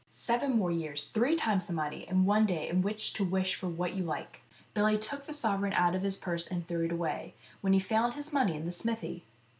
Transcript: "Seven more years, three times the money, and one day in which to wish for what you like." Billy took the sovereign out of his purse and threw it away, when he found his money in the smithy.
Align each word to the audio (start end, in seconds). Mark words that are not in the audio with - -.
"Seven 0.27 0.57
more 0.57 0.71
years, 0.71 1.09
three 1.09 1.35
times 1.35 1.67
the 1.67 1.73
money, 1.73 2.07
and 2.07 2.25
one 2.25 2.47
day 2.47 2.67
in 2.67 2.81
which 2.81 3.13
to 3.13 3.23
wish 3.23 3.53
for 3.53 3.67
what 3.67 3.93
you 3.93 4.03
like." 4.03 4.41
Billy 4.73 4.97
took 4.97 5.27
the 5.27 5.31
sovereign 5.31 5.73
out 5.73 5.93
of 5.93 6.01
his 6.01 6.17
purse 6.17 6.47
and 6.47 6.67
threw 6.67 6.85
it 6.85 6.91
away, 6.91 7.35
when 7.61 7.73
he 7.73 7.79
found 7.79 8.15
his 8.15 8.33
money 8.33 8.55
in 8.55 8.65
the 8.65 8.71
smithy. 8.71 9.25